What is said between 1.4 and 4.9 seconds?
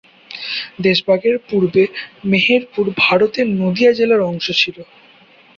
পূর্বে মেহেরপুর ভারতের নদীয়া জেলার অংশ ছিল।